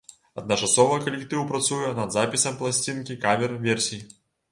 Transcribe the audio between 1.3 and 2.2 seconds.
працуе над